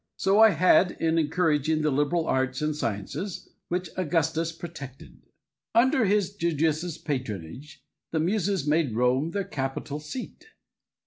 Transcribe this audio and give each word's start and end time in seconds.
So 0.17 0.39
I 0.39 0.49
had 0.49 0.93
in 0.99 1.19
encouraging 1.19 1.83
the 1.83 1.91
liberal 1.91 2.25
arts 2.25 2.59
and 2.63 2.75
sciences, 2.75 3.47
which 3.67 3.91
Augustus 3.95 4.51
protected. 4.51 5.21
Under 5.75 6.05
his 6.05 6.33
judicious 6.35 6.97
patronage 6.97 7.83
the 8.09 8.19
muses 8.19 8.65
made 8.65 8.95
Rome 8.95 9.29
their 9.29 9.43
capital 9.43 9.99
seat. 9.99 10.47